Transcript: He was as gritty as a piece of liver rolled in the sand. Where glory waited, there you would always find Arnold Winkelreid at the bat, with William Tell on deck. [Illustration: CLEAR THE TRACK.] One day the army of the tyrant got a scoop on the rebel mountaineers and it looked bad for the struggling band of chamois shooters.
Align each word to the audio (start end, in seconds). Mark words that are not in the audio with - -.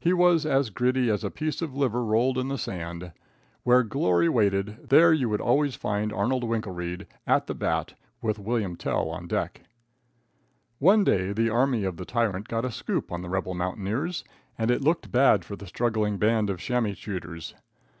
He 0.00 0.12
was 0.12 0.44
as 0.44 0.70
gritty 0.70 1.08
as 1.08 1.22
a 1.22 1.30
piece 1.30 1.62
of 1.62 1.72
liver 1.76 2.04
rolled 2.04 2.36
in 2.36 2.48
the 2.48 2.58
sand. 2.58 3.12
Where 3.62 3.84
glory 3.84 4.28
waited, 4.28 4.88
there 4.88 5.12
you 5.12 5.28
would 5.28 5.40
always 5.40 5.76
find 5.76 6.12
Arnold 6.12 6.42
Winkelreid 6.42 7.06
at 7.28 7.46
the 7.46 7.54
bat, 7.54 7.94
with 8.20 8.40
William 8.40 8.74
Tell 8.74 9.08
on 9.08 9.28
deck. 9.28 9.60
[Illustration: 10.80 11.04
CLEAR 11.04 11.04
THE 11.04 11.04
TRACK.] 11.04 11.20
One 11.20 11.26
day 11.28 11.32
the 11.32 11.50
army 11.50 11.84
of 11.84 11.96
the 11.96 12.04
tyrant 12.04 12.48
got 12.48 12.64
a 12.64 12.72
scoop 12.72 13.12
on 13.12 13.22
the 13.22 13.28
rebel 13.30 13.54
mountaineers 13.54 14.24
and 14.58 14.72
it 14.72 14.82
looked 14.82 15.12
bad 15.12 15.44
for 15.44 15.54
the 15.54 15.68
struggling 15.68 16.16
band 16.18 16.50
of 16.50 16.58
chamois 16.58 16.94
shooters. 16.94 17.54